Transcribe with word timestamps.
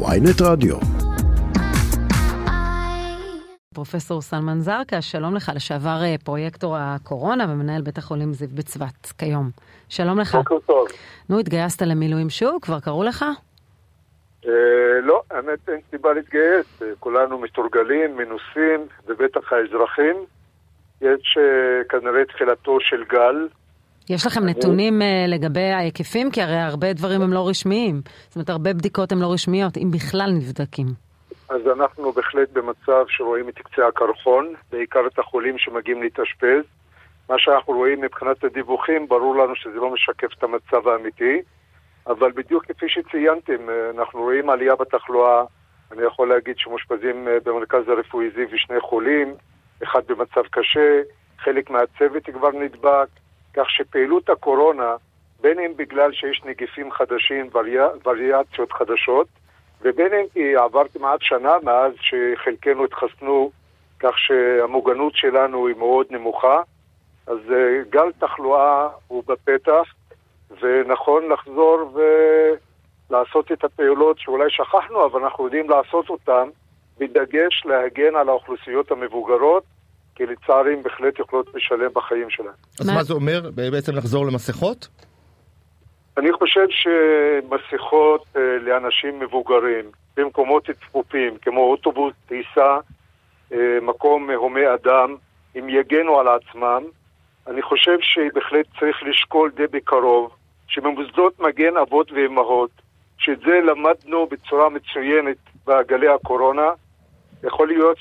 ויינט 0.00 0.40
רדיו. 0.42 0.76
פרופסור 3.74 4.22
סלמן 4.22 4.60
זרקא, 4.60 5.00
שלום 5.00 5.34
לך, 5.34 5.52
לשעבר 5.54 6.02
אה, 6.02 6.14
פרויקטור 6.24 6.76
הקורונה 6.78 7.44
ומנהל 7.48 7.82
בית 7.82 7.98
החולים 7.98 8.32
זיו 8.32 8.48
בצבת 8.54 9.06
כיום. 9.18 9.50
שלום 9.88 10.18
לך. 10.18 10.34
בוקר 10.34 10.58
טוב. 10.66 10.86
נו, 11.28 11.38
התגייסת 11.38 11.82
למילואים 11.82 12.30
שוב? 12.30 12.58
כבר 12.62 12.80
קראו 12.80 13.02
לך? 13.02 13.24
אה, 14.46 15.00
לא, 15.02 15.22
האמת 15.30 15.68
אין 15.68 15.80
סיבה 15.90 16.12
להתגייס, 16.12 16.82
אה, 16.82 16.86
כולנו 17.00 17.38
מתורגלים, 17.38 18.16
מנוסים, 18.16 18.86
ובטח 19.06 19.52
האזרחים. 19.52 20.16
יש 21.00 21.38
אה, 21.38 21.84
כנראה 21.88 22.24
תחילתו 22.24 22.80
של 22.80 23.04
גל. 23.04 23.48
יש 24.10 24.26
לכם 24.26 24.44
נתונים 24.44 25.02
אה, 25.02 25.24
לגבי 25.28 25.70
ההיקפים? 25.70 26.30
כי 26.30 26.42
הרי 26.42 26.56
הרבה 26.56 26.92
דברים 26.92 27.22
הם 27.22 27.32
לא 27.32 27.48
רשמיים. 27.48 28.00
זאת 28.28 28.36
אומרת, 28.36 28.50
הרבה 28.50 28.72
בדיקות 28.72 29.12
הן 29.12 29.18
לא 29.18 29.32
רשמיות, 29.32 29.76
אם 29.76 29.90
בכלל 29.90 30.30
נבדקים. 30.30 30.86
אז 31.48 31.60
אנחנו 31.66 32.12
בהחלט 32.12 32.48
במצב 32.52 33.04
שרואים 33.08 33.48
את 33.48 33.54
קצה 33.58 33.86
הקרחון, 33.86 34.54
בעיקר 34.72 35.06
את 35.06 35.18
החולים 35.18 35.58
שמגיעים 35.58 36.02
להתאשפז. 36.02 36.64
מה 37.28 37.34
שאנחנו 37.38 37.72
רואים 37.72 38.00
מבחינת 38.00 38.44
הדיווחים, 38.44 39.08
ברור 39.08 39.36
לנו 39.36 39.56
שזה 39.56 39.74
לא 39.74 39.90
משקף 39.90 40.28
את 40.38 40.42
המצב 40.42 40.88
האמיתי, 40.88 41.42
אבל 42.06 42.32
בדיוק 42.32 42.64
כפי 42.64 42.86
שציינתם, 42.88 43.68
אה, 43.68 43.90
אנחנו 43.98 44.20
רואים 44.20 44.50
עלייה 44.50 44.76
בתחלואה. 44.76 45.44
אני 45.92 46.02
יכול 46.02 46.28
להגיד 46.28 46.54
שמאושפזים 46.58 47.28
אה, 47.28 47.38
במרכז 47.44 47.88
הרפואי 47.88 48.30
זיו 48.30 48.46
ושני 48.52 48.80
חולים, 48.80 49.34
אחד 49.82 50.00
במצב 50.06 50.42
קשה, 50.50 51.00
חלק 51.38 51.70
מהצוות 51.70 52.22
כבר 52.34 52.50
נדבק, 52.50 53.08
כך 53.56 53.70
שפעילות 53.70 54.28
הקורונה, 54.30 54.96
בין 55.40 55.58
אם 55.58 55.72
בגלל 55.76 56.12
שיש 56.12 56.42
נגיפים 56.44 56.92
חדשים, 56.92 57.50
וריאציות 58.04 58.72
חדשות, 58.72 59.26
ובין 59.82 60.14
אם 60.14 60.24
כי 60.32 60.56
עבר 60.56 60.88
כמעט 60.94 61.22
שנה 61.22 61.52
מאז 61.62 61.92
שחלקנו 62.00 62.84
התחסנו, 62.84 63.50
כך 64.00 64.18
שהמוגנות 64.18 65.16
שלנו 65.16 65.66
היא 65.66 65.76
מאוד 65.76 66.06
נמוכה. 66.10 66.60
אז 67.26 67.38
אה, 67.50 67.82
גל 67.90 68.12
תחלואה 68.18 68.88
הוא 69.08 69.22
בפתח, 69.26 69.94
ונכון 70.60 71.28
לחזור 71.28 71.98
ולעשות 73.10 73.52
את 73.52 73.64
הפעולות 73.64 74.18
שאולי 74.18 74.50
שכחנו, 74.50 75.06
אבל 75.06 75.24
אנחנו 75.24 75.44
יודעים 75.44 75.70
לעשות 75.70 76.10
אותן, 76.10 76.48
בדגש 76.98 77.62
להגן 77.64 78.14
על 78.16 78.28
האוכלוסיות 78.28 78.90
המבוגרות, 78.90 79.64
כי 80.16 80.26
לצערי 80.26 80.72
הן 80.72 80.82
בהחלט 80.82 81.18
יכולות 81.18 81.46
לשלם 81.54 81.90
בחיים 81.94 82.30
שלהן. 82.30 82.52
אז 82.80 82.86
מה- 82.86 82.94
מה 82.94 83.02
זה 83.02 83.14
אומר? 83.14 83.50
בעצם 83.72 83.96
לחזור 83.96 84.26
למסכות? 84.26 84.88
אני 86.18 86.32
חושב 86.32 86.66
שמסכות 86.70 88.24
אה, 88.36 88.40
לאנשים 88.62 89.18
מבוגרים 89.20 89.84
במקומות 90.16 90.66
צפופים, 90.70 91.36
כמו 91.42 91.60
אוטובוס, 91.60 92.14
טיסה, 92.28 92.76
אה, 93.52 93.78
מקום 93.82 94.30
הומה 94.30 94.74
אדם, 94.74 95.16
אם 95.58 95.68
יגנו 95.68 96.20
על 96.20 96.26
עצמם, 96.28 96.82
אני 97.46 97.62
חושב 97.62 97.96
שבהחלט 98.00 98.66
צריך 98.80 99.02
לשקול 99.02 99.50
די 99.56 99.66
בקרוב 99.70 100.30
שבמוסדות 100.68 101.40
מגן 101.40 101.76
אבות 101.76 102.12
ואימהות, 102.12 102.70
שאת 103.18 103.38
זה 103.40 103.60
למדנו 103.64 104.26
בצורה 104.26 104.68
מצוינת 104.68 105.36
בגלי 105.66 106.08
הקורונה, 106.08 106.66
יכול 107.44 107.68
להיות 107.68 107.96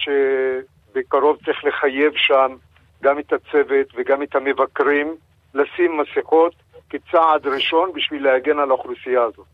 שבקרוב 0.96 1.38
צריך 1.46 1.66
לחייב 1.66 2.12
שם 2.16 2.56
גם 3.04 3.20
את 3.20 3.34
הצוות 3.34 3.88
וגם 3.98 4.24
את 4.24 4.36
המבקרים 4.36 5.16
לשים 5.54 5.98
מסכות 6.02 6.54
כצעד 6.90 7.48
ראשון 7.48 7.92
בשביל 7.96 8.24
להגן 8.24 8.60
על 8.60 8.70
האוכלוסייה 8.70 9.22
הזאת. 9.24 9.46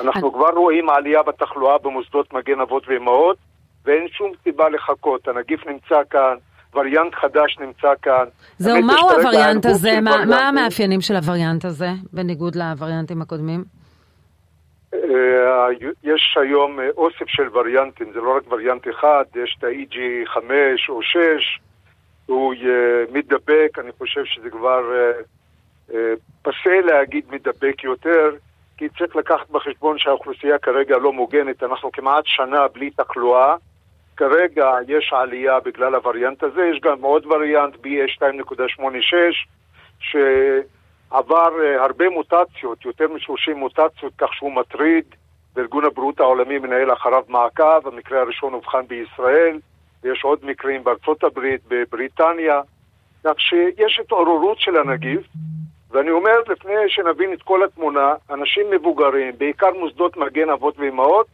אנחנו 0.00 0.32
כבר 0.32 0.50
רואים 0.50 0.90
עלייה 0.90 1.22
בתחלואה 1.22 1.78
במוסדות 1.78 2.32
מגן 2.32 2.60
אבות 2.60 2.88
ואימהות, 2.88 3.36
ואין 3.84 4.08
שום 4.08 4.32
סיבה 4.44 4.68
לחכות. 4.68 5.28
הנגיף 5.28 5.66
נמצא 5.66 6.00
כאן, 6.10 6.34
וריאנט 6.74 7.14
חדש 7.14 7.58
נמצא 7.60 7.88
כאן. 8.02 8.24
זהו, 8.58 8.82
מהו 8.82 9.10
הווריאנט 9.10 9.66
הזה? 9.66 10.00
מה- 10.00 10.24
מה. 10.24 10.48
המאפיינים 10.48 11.00
של 11.00 11.16
הווריאנט 11.16 11.64
הזה, 11.64 11.88
בניגוד 12.12 12.56
לווריאנטים 12.56 13.22
הקודמים? 13.22 13.64
אה, 14.94 15.68
יש 16.02 16.36
היום 16.40 16.80
אה, 16.80 16.88
אוסף 16.96 17.28
של 17.28 17.48
וריאנטים, 17.52 18.12
זה 18.12 18.20
לא 18.20 18.36
רק 18.36 18.52
וריאנט 18.52 18.88
אחד, 18.88 19.24
יש 19.34 19.56
את 19.58 19.64
ה-EG 19.64 19.96
5 20.26 20.88
או 20.88 21.02
6, 21.02 21.18
הוא 22.26 22.54
אה, 22.54 23.04
מדבק, 23.12 23.78
אני 23.78 23.92
חושב 23.98 24.24
שזה 24.24 24.50
כבר 24.50 24.82
פסה 26.42 26.80
להגיד 26.84 27.24
מדבק 27.30 27.84
יותר, 27.84 28.30
כי 28.76 28.88
צריך 28.98 29.16
לקחת 29.16 29.50
בחשבון 29.50 29.98
שהאוכלוסייה 29.98 30.58
כרגע 30.58 30.98
לא 30.98 31.12
מוגנת, 31.12 31.62
אנחנו 31.62 31.92
כמעט 31.92 32.24
שנה 32.26 32.68
בלי 32.68 32.90
תחלואה, 32.90 33.56
כרגע 34.16 34.70
יש 34.88 35.12
עלייה 35.12 35.60
בגלל 35.60 35.94
הווריאנט 35.94 36.42
הזה, 36.42 36.62
יש 36.74 36.80
גם 36.80 37.02
עוד 37.02 37.26
וריאנט 37.26 37.74
BA2.86, 37.74 39.14
שעבר 40.00 40.77
אה, 41.12 41.82
הרבה 41.84 42.08
מוטציות, 42.08 42.84
יותר 42.84 43.08
מ-30 43.08 43.54
מוטציות, 43.54 44.12
כך 44.18 44.34
שהוא 44.34 44.52
מטריד, 44.52 45.04
וארגון 45.56 45.84
הבריאות 45.84 46.20
העולמי 46.20 46.58
מנהל 46.58 46.92
אחריו 46.92 47.22
מעקב, 47.28 47.88
המקרה 47.88 48.20
הראשון 48.20 48.54
אובחן 48.54 48.86
בישראל, 48.88 49.58
ויש 50.02 50.24
עוד 50.24 50.38
מקרים 50.42 50.84
בארצות 50.84 51.24
הברית, 51.24 51.60
בבריטניה, 51.68 52.60
כך 53.24 53.40
שיש 53.40 54.00
התעוררות 54.00 54.60
של 54.60 54.76
הנגיף, 54.76 55.20
ואני 55.90 56.10
אומר, 56.10 56.38
לפני 56.48 56.74
שנבין 56.88 57.32
את 57.32 57.42
כל 57.42 57.64
התמונה, 57.64 58.14
אנשים 58.30 58.70
מבוגרים, 58.70 59.34
בעיקר 59.38 59.70
מוסדות 59.78 60.16
מגן 60.16 60.50
אבות 60.50 60.78
ואימהות, 60.78 61.26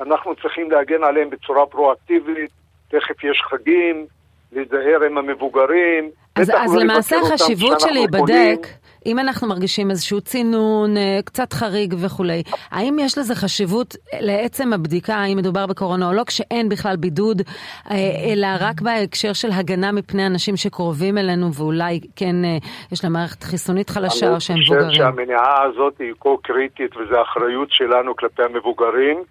אנחנו 0.00 0.34
צריכים 0.34 0.70
להגן 0.70 1.04
עליהם 1.04 1.30
בצורה 1.30 1.66
פרואקטיבית, 1.66 2.50
תכף 2.88 3.24
יש 3.24 3.42
חגים, 3.50 4.06
להיזהר 4.52 5.04
עם 5.06 5.18
המבוגרים. 5.18 6.10
אז, 6.36 6.50
אז 6.56 6.74
לא 6.74 6.82
למעשה 6.82 7.16
החשיבות 7.18 7.80
של. 7.80 7.90
להיבדק, 7.90 8.66
אם 9.06 9.18
אנחנו 9.18 9.48
מרגישים 9.48 9.90
איזשהו 9.90 10.20
צינון, 10.20 10.96
אה, 10.96 11.18
קצת 11.24 11.52
חריג 11.52 11.94
וכולי, 12.04 12.42
האם 12.70 12.96
יש 13.00 13.18
לזה 13.18 13.34
חשיבות 13.34 13.96
לעצם 14.20 14.72
הבדיקה, 14.72 15.14
האם 15.14 15.36
מדובר 15.36 15.66
בקורונה 15.66 16.08
או 16.08 16.12
לא, 16.12 16.24
כשאין 16.24 16.68
בכלל 16.68 16.96
בידוד, 16.96 17.42
אה, 17.90 17.96
אלא 18.32 18.46
רק 18.60 18.80
בהקשר 18.80 19.32
של 19.32 19.48
הגנה 19.52 19.92
מפני 19.92 20.26
אנשים 20.26 20.56
שקרובים 20.56 21.18
אלינו 21.18 21.54
ואולי 21.54 22.00
כן 22.16 22.44
אה, 22.44 22.56
יש 22.92 23.04
להם 23.04 23.12
מערכת 23.12 23.42
חיסונית 23.42 23.90
חלשה 23.90 24.34
או 24.34 24.40
שהם 24.40 24.56
אני 24.56 24.64
חושב 24.64 24.74
מבוגרים? 24.74 24.94
שהמניעה 24.94 25.62
הזאת 25.62 25.98
היא 25.98 26.12
כה 26.20 26.30
קריטית, 26.42 26.96
וזו 26.96 27.22
אחריות 27.22 27.68
שלנו 27.70 28.16
כלפי 28.16 28.42
המבוגרים 28.42 29.22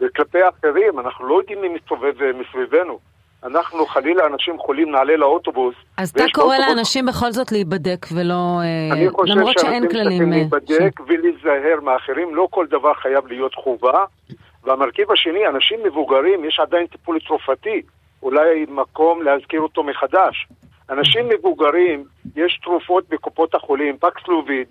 וכלפי 0.00 0.38
האחרים. 0.42 0.98
אנחנו 0.98 1.26
לא 1.26 1.38
יודעים 1.38 1.60
מי 1.60 1.68
מסתובב 1.68 2.14
מסביבנו. 2.40 3.11
אנחנו 3.44 3.86
חלילה 3.86 4.26
אנשים 4.26 4.58
חולים 4.58 4.90
נעלה 4.90 5.16
לאוטובוס. 5.16 5.74
אז 5.96 6.10
אתה 6.10 6.24
קורא 6.32 6.56
לאנשים 6.58 7.06
בכל 7.06 7.30
זאת 7.32 7.52
להיבדק 7.52 8.06
ולא... 8.14 8.60
אה, 8.60 8.88
אני 8.92 9.10
חושב 9.10 9.34
למרות 9.34 9.58
שאין 9.58 9.82
שאנשים 9.82 9.88
כללים... 9.90 10.18
צריכים 10.18 10.32
אה, 10.32 10.38
להיבדק 10.38 11.00
ולהיזהר 11.06 11.80
מאחרים, 11.82 12.34
לא 12.34 12.48
כל 12.50 12.66
דבר 12.66 12.94
חייב 12.94 13.26
להיות 13.26 13.54
חובה. 13.54 14.04
והמרכיב 14.64 15.12
השני, 15.12 15.46
אנשים 15.48 15.78
מבוגרים, 15.84 16.44
יש 16.44 16.60
עדיין 16.60 16.86
טיפול 16.86 17.18
תרופתי, 17.26 17.82
אולי 18.22 18.66
מקום 18.68 19.22
להזכיר 19.22 19.60
אותו 19.60 19.82
מחדש. 19.82 20.46
אנשים 20.90 21.28
מבוגרים, 21.28 22.04
יש 22.36 22.60
תרופות 22.62 23.08
בקופות 23.08 23.54
החולים, 23.54 23.96
פקסלוביד, 23.98 24.66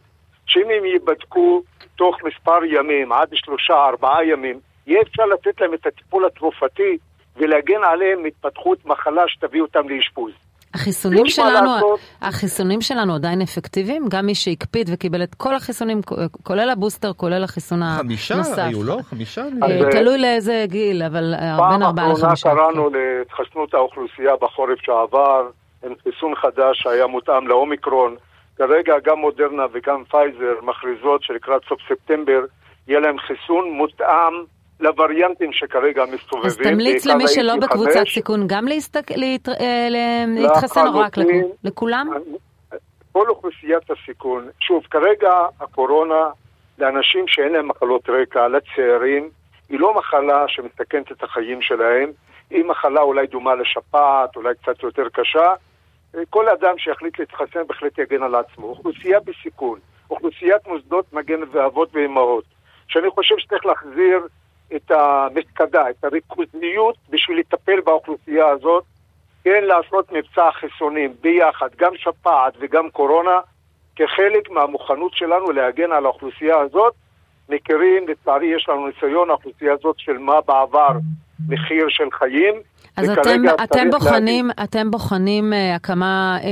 שאם 0.46 0.68
הם 0.78 0.86
ייבדקו 0.86 1.62
תוך 1.96 2.16
מספר 2.24 2.60
ימים, 2.66 3.12
עד 3.12 3.28
שלושה, 3.34 3.74
ארבעה 3.74 4.26
ימים, 4.26 4.60
יהיה 4.88 5.02
אפשר 5.02 5.26
לתת 5.26 5.62
להם 5.62 5.74
את 5.74 5.86
הטיפול 5.86 6.26
התרופתי 6.26 6.98
ולהגן 7.38 7.84
עליהם 7.84 8.24
מהתפתחות 8.24 8.86
מחלה 8.86 9.24
שתביא 9.28 9.62
אותם 9.62 9.90
לאשפוז. 9.90 10.32
החיסונים 10.74 11.26
שלנו, 11.26 11.72
לעשות. 11.74 12.00
החיסונים 12.22 12.82
שלנו 12.82 13.16
עדיין 13.16 13.42
אפקטיביים? 13.42 14.06
גם 14.10 14.26
מי 14.26 14.36
שהקפיד 14.36 14.90
וקיבל 14.94 15.24
את 15.24 15.36
כל 15.36 15.56
החיסונים, 15.56 16.02
כולל 16.44 16.70
הבוסטר, 16.70 17.14
כולל 17.14 17.44
החיסון 17.44 17.80
חמישה 17.98 18.36
הנוסף. 18.36 18.58
היו, 18.58 18.84
לא? 18.84 18.98
חמישה? 19.04 19.42
אה, 19.42 19.68
אז, 19.68 19.86
תלוי 19.92 20.18
לאיזה 20.18 20.66
גיל, 20.68 21.04
אבל 21.04 21.34
אה, 21.34 21.40
בין 21.40 21.58
פעם 21.58 21.84
ארבעה 21.84 22.06
אחרונה 22.06 22.26
לחמישה. 22.26 22.50
קראנו 22.50 22.90
להתחסנות 22.90 23.74
האוכלוסייה 23.74 24.36
בחורף 24.42 24.80
שעבר, 24.82 25.50
עם 25.86 25.94
חיסון 26.04 26.36
חדש 26.36 26.82
שהיה 26.82 27.08
מותאם 27.08 27.48
לאומיקרון. 27.48 28.16
כרגע 28.58 28.94
גם 29.04 29.20
מודרנה 29.20 29.64
וגם 29.74 30.04
פייזר 30.04 30.54
מכריזות 30.62 31.24
שלקראת 31.24 31.62
סוף 31.70 31.80
ספטמבר 31.90 32.42
יהיה 32.88 33.00
להם 33.00 33.20
חיסון 33.20 33.72
מותאם 33.72 34.34
לווריאנטים 34.82 35.54
שכרגע 35.54 36.04
מסתובבים. 36.14 36.46
אז 36.48 36.58
תמליץ 36.58 37.06
למי 37.06 37.28
שלא 37.28 37.52
ה-EG5. 37.52 37.58
בקבוצת 37.62 38.04
סיכון 38.14 38.44
גם 38.48 38.66
להסתק- 38.68 39.12
להת- 39.16 39.50
אה, 39.50 39.88
להתחסן 40.28 40.88
או 40.88 41.00
רק 41.00 41.14
לכולם? 41.64 42.08
כל 43.12 43.30
אוכלוסיית 43.30 43.84
הסיכון, 43.92 44.48
שוב, 44.60 44.84
כרגע 44.92 45.32
הקורונה 45.60 46.30
לאנשים 46.80 47.28
שאין 47.28 47.52
להם 47.54 47.68
מחלות 47.68 48.10
רקע, 48.10 48.48
לצעירים, 48.48 49.30
היא 49.70 49.80
לא 49.80 49.94
מחלה 49.98 50.46
שמסכנת 50.48 51.12
את 51.12 51.24
החיים 51.24 51.62
שלהם, 51.62 52.12
היא 52.50 52.66
מחלה 52.66 53.02
אולי 53.02 53.28
דומה 53.28 53.56
לשפעת, 53.56 54.36
אולי 54.36 54.54
קצת 54.64 54.84
יותר 54.84 55.10
קשה. 55.14 55.54
כל 56.30 56.50
אדם 56.50 56.74
שיחליט 56.78 57.20
להתחסן 57.20 57.68
בהחלט 57.68 57.98
יגן 57.98 58.24
על 58.24 58.36
עצמו. 58.36 58.68
אוכלוסייה 58.68 59.20
בסיכון, 59.20 59.80
אוכלוסיית 60.10 60.68
מוסדות 60.68 61.14
מגן 61.14 61.40
ואבות 61.52 61.90
ואימהות, 61.94 62.44
שאני 62.88 63.10
חושב 63.10 63.36
שצריך 63.38 63.66
להחזיר 63.66 64.20
את 64.76 64.92
המפקדה, 64.92 65.90
את 65.90 66.04
הריכוזיות 66.04 66.96
בשביל 67.10 67.40
לטפל 67.40 67.82
באוכלוסייה 67.82 68.48
הזאת, 68.48 68.84
כן 69.44 69.64
לעשות 69.64 70.12
מבצע 70.12 70.52
חיסונים 70.52 71.14
ביחד, 71.22 71.70
גם 71.78 71.92
שפעת 71.98 72.54
וגם 72.60 72.90
קורונה, 72.90 73.40
כחלק 73.96 74.50
מהמוכנות 74.50 75.14
שלנו 75.14 75.52
להגן 75.52 75.92
על 75.92 76.06
האוכלוסייה 76.06 76.58
הזאת. 76.58 76.94
מכירים, 77.50 78.08
לצערי 78.08 78.46
יש 78.56 78.70
לנו 78.70 78.88
ניסיון, 78.88 79.30
האוכלוסייה 79.30 79.74
הזאת 79.74 80.00
שילמה 80.00 80.42
בעבר 80.42 80.92
מחיר 81.50 81.86
של 81.90 82.12
חיים. 82.12 82.56
אז 82.98 83.10
אתם, 83.10 83.42
אתם 83.64 83.90
בוחנים, 83.90 84.48
להגיד... 84.48 84.64
אתם 84.64 84.92
בוחנים 84.92 85.54
uh, 85.54 85.76
הקמה 85.76 86.38
uh, 86.42 86.46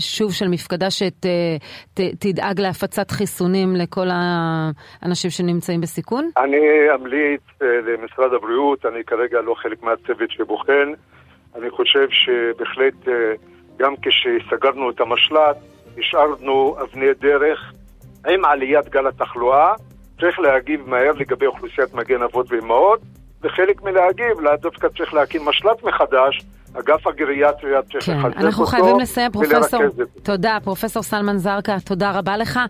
שוב 0.00 0.32
של 0.32 0.48
מפקדה 0.48 0.90
שתדאג 0.90 2.56
שת, 2.56 2.62
להפצת 2.62 3.10
חיסונים 3.10 3.76
לכל 3.76 4.06
האנשים 4.10 5.30
שנמצאים 5.30 5.80
בסיכון? 5.80 6.30
אני 6.36 6.66
אמליץ 6.94 7.40
uh, 7.40 7.64
למשרד 7.64 8.34
הבריאות, 8.34 8.86
אני 8.86 9.04
כרגע 9.04 9.40
לא 9.40 9.54
חלק 9.54 9.82
מהצוות 9.82 10.30
שבוחן. 10.30 10.92
אני 11.56 11.70
חושב 11.70 12.06
שבהחלט 12.10 13.08
uh, 13.08 13.10
גם 13.78 13.94
כשסגרנו 14.02 14.90
את 14.90 15.00
המשל"ט, 15.00 15.56
השארנו 15.98 16.76
אבני 16.82 17.14
דרך 17.20 17.72
עם 18.28 18.44
עליית 18.44 18.88
גל 18.88 19.06
התחלואה. 19.06 19.72
צריך 20.20 20.38
להגיב 20.38 20.88
מהר 20.88 21.12
לגבי 21.12 21.46
אוכלוסיית 21.46 21.94
מגן 21.94 22.22
אבות 22.22 22.52
ואימהות. 22.52 23.00
וחלק 23.42 23.82
מלהגיב, 23.82 24.40
לאו 24.40 24.56
דווקא 24.56 24.88
צריך 24.96 25.14
להקים 25.14 25.44
משל"ט 25.48 25.82
מחדש, 25.82 26.42
אגף 26.78 27.06
הגריאטריה 27.06 27.82
צריך 27.82 28.04
כן, 28.04 28.18
לחזק 28.18 28.26
אותו 28.26 28.46
אנחנו 28.46 28.66
חייבים 28.66 28.98
לסיים, 28.98 29.32
פרופסור. 29.32 29.56
ולרכז 29.56 29.74
את 29.74 29.96
זה. 29.96 30.04
תודה, 30.22 30.58
פרופסור 30.64 31.02
סלמן 31.02 31.36
זרקא, 31.36 31.76
תודה 31.84 32.10
רבה 32.10 32.36
לך. 32.36 32.60